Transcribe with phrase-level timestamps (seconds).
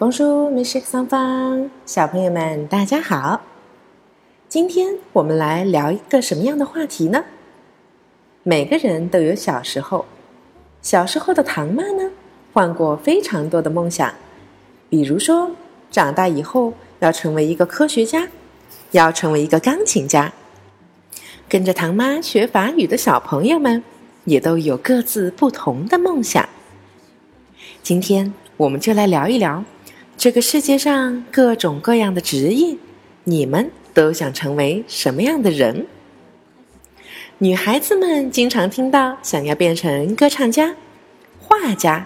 [0.00, 3.42] Bonjour, mes chers enfants，小朋友们，大家好。
[4.48, 7.22] 今天我们来聊一个什么样的话题呢？
[8.42, 10.06] 每个人都有小时候，
[10.80, 12.10] 小时候的唐妈呢，
[12.54, 14.14] 换过非常多的梦想，
[14.88, 15.50] 比如说
[15.90, 18.26] 长大以后要成为一个科学家，
[18.92, 20.32] 要成为一个钢琴家。
[21.46, 23.84] 跟着唐妈学法语的小朋友们，
[24.24, 26.48] 也都有各自不同的梦想。
[27.82, 29.62] 今天我们就来聊一聊。
[30.20, 32.76] 这个世界上各种各样的职业，
[33.24, 35.86] 你们都想成为什么样的人？
[37.38, 40.76] 女孩子们经常听到想要变成歌唱家、
[41.38, 42.04] 画家；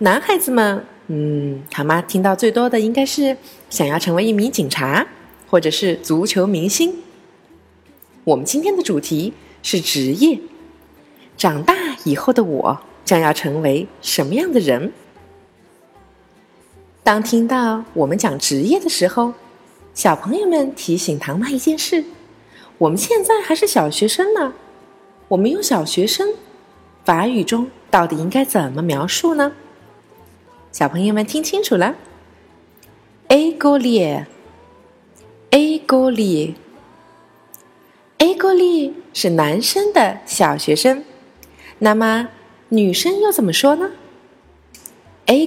[0.00, 3.34] 男孩子们，嗯，他妈听到最多的应该是
[3.70, 5.06] 想要成为一名警察，
[5.48, 6.96] 或者是足球明星。
[8.24, 10.38] 我们今天的主题是职业。
[11.38, 14.92] 长大以后的我将要成为什么样的人？
[17.06, 19.32] 当听到我们讲职业的时候，
[19.94, 22.02] 小朋友们提醒唐妈一件事：
[22.78, 24.54] 我们现在还是小学生呢。
[25.28, 26.34] 我们用小学生
[27.04, 29.52] 法语中到底应该怎么描述呢？
[30.72, 31.94] 小朋友们听清楚了
[33.28, 34.26] ：a g o l i e
[35.50, 36.54] a g o l i e
[38.18, 41.04] a g o l i e 是男生的小学生。
[41.78, 42.30] 那么
[42.70, 43.92] 女生又怎么说呢
[45.26, 45.46] a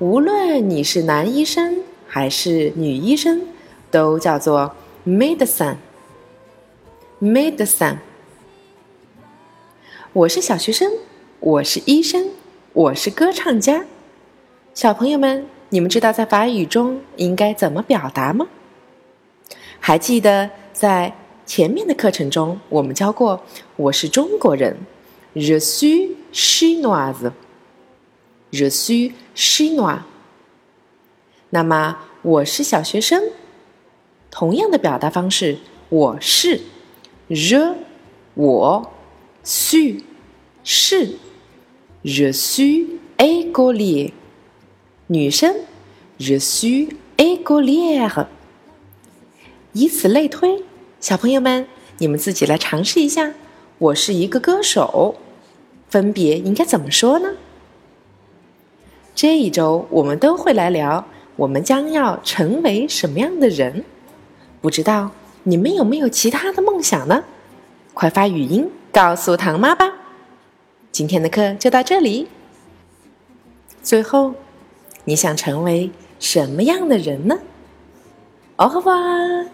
[0.00, 3.42] 无论你是男医生还是女医生，
[3.90, 4.74] 都叫做
[5.06, 5.76] medicine。
[7.20, 7.98] medicine。
[10.12, 10.90] 我是小学生，
[11.38, 12.28] 我是医生，
[12.72, 13.84] 我是歌唱家。
[14.74, 18.48] 小朋友们，你们知道在法语中应该怎么表达吗？
[19.78, 21.14] 还记得在
[21.46, 23.40] 前面的课程中我们教过，
[23.76, 24.76] 我是中国人。
[25.34, 27.32] Je suis chinoise.
[28.52, 30.00] Je suis chinois.
[31.50, 33.30] 那么我是小学生。
[34.30, 35.58] 同样的表达方式，
[35.90, 36.60] 我是
[37.28, 37.74] je
[38.34, 38.92] 我
[39.44, 40.02] su，
[40.64, 41.16] 是
[42.02, 42.86] je suis
[43.18, 44.12] écolier
[45.06, 45.54] 女生
[46.18, 48.26] je suis écolière。
[49.74, 50.62] 以此类推，
[51.00, 51.66] 小朋友们，
[51.98, 53.34] 你们自己来尝试一下。
[53.82, 55.16] 我是一个歌手，
[55.88, 57.30] 分别应该怎么说呢？
[59.12, 61.04] 这一周我们都会来聊，
[61.34, 63.84] 我们将要成为什么样的人？
[64.60, 65.10] 不知道
[65.42, 67.24] 你们有没有其他的梦想呢？
[67.92, 69.92] 快发语音告诉唐妈吧！
[70.92, 72.28] 今天的课就到这里。
[73.82, 74.34] 最后，
[75.06, 75.90] 你想成为
[76.20, 77.36] 什么样的人呢
[78.58, 79.48] ？au revoir。